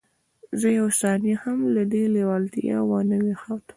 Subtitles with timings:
[0.59, 3.61] زه یوه ثانیه هم له دې لېوالتیا وانه وښتم